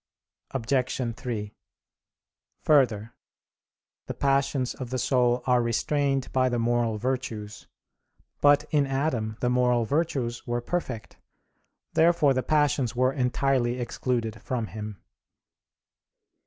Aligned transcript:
Obj. 0.49 1.15
3: 1.15 1.53
Further, 2.63 3.13
the 4.07 4.13
passions 4.15 4.73
of 4.73 4.89
the 4.89 4.97
soul 4.97 5.43
are 5.45 5.61
restrained 5.61 6.33
by 6.33 6.49
the 6.49 6.57
moral 6.57 6.97
virtues. 6.97 7.67
But 8.41 8.63
in 8.71 8.87
Adam 8.87 9.37
the 9.41 9.49
moral 9.51 9.85
virtues 9.85 10.47
were 10.47 10.59
perfect. 10.59 11.17
Therefore 11.93 12.33
the 12.33 12.41
passions 12.41 12.95
were 12.95 13.13
entirely 13.13 13.79
excluded 13.79 14.41
from 14.41 14.65
him. 14.73 14.99